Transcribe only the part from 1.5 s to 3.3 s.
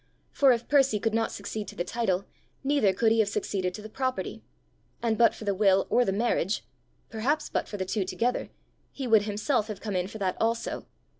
to the title, neither could he have